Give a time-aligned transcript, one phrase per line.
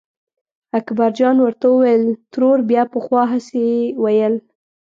[0.79, 3.65] اکبرجان ورته وویل ترور بیا پخوا هسې
[4.03, 4.35] ویل.